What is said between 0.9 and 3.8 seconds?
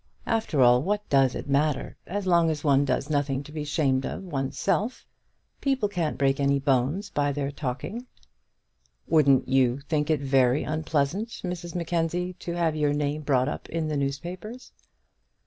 does it matter as long as one does nothing to be